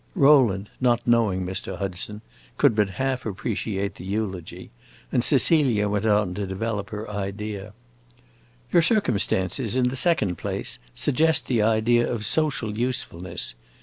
[0.15, 1.77] Rowland, not knowing Mr.
[1.77, 2.21] Hudson,
[2.57, 4.71] could but half appreciate the eulogy,
[5.11, 7.73] and Cecilia went on to develop her idea.
[8.73, 13.53] "Your circumstances, in the second place, suggest the idea of social usefulness.